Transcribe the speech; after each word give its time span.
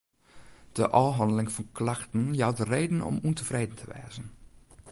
De 0.75 0.85
ôfhanneling 1.05 1.49
fan 1.55 1.71
klachten 1.77 2.23
jout 2.39 2.59
reden 2.71 3.01
om 3.09 3.17
ûntefreden 3.29 3.75
te 3.79 3.85
wêzen. 3.91 4.27